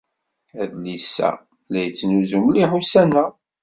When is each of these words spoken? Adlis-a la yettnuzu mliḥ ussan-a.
Adlis-a 0.61 1.29
la 1.71 1.79
yettnuzu 1.85 2.39
mliḥ 2.45 2.71
ussan-a. 2.79 3.25